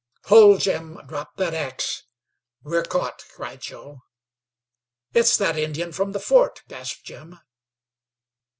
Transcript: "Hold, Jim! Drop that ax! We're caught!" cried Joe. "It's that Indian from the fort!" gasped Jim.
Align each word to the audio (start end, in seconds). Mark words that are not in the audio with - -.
"Hold, 0.23 0.61
Jim! 0.61 0.97
Drop 1.05 1.35
that 1.37 1.53
ax! 1.53 2.07
We're 2.63 2.81
caught!" 2.81 3.23
cried 3.35 3.61
Joe. 3.61 3.99
"It's 5.13 5.37
that 5.37 5.59
Indian 5.59 5.91
from 5.91 6.11
the 6.11 6.19
fort!" 6.19 6.63
gasped 6.67 7.03
Jim. 7.05 7.37